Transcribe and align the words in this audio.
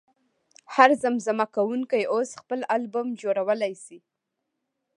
هر 0.73 0.89
زمزمه 1.03 1.45
کوونکی 1.55 2.03
اوس 2.13 2.29
خپل 2.41 2.59
البوم 2.73 3.07
جوړولی 3.21 3.73
شي. 3.83 3.97